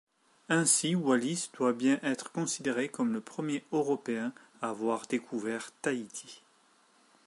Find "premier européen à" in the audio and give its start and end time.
3.21-4.69